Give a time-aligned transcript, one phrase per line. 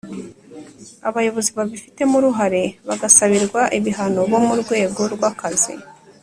[1.09, 5.73] abayobozi babifitemo uruhare bagasabirwa ibihano bo mu rwego rw akazi